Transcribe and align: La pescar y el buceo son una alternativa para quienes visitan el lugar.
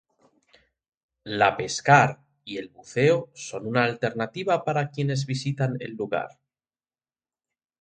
La 1.41 1.49
pescar 1.57 2.07
y 2.43 2.57
el 2.57 2.69
buceo 2.69 3.29
son 3.35 3.67
una 3.67 3.83
alternativa 3.83 4.63
para 4.65 4.89
quienes 4.89 5.27
visitan 5.27 5.77
el 5.79 5.91
lugar. 5.93 6.39